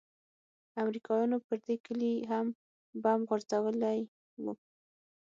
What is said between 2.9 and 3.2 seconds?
بم